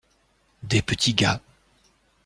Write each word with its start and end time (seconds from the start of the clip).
Des 0.63 0.81
petits 0.81 1.13
gars. 1.13 1.39